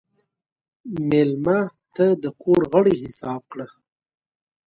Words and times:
مېلمه 1.09 1.59
ته 1.95 2.05
د 2.23 2.25
کور 2.41 2.61
غړی 2.71 2.95
حساب 3.03 3.41
کړه. 3.51 3.67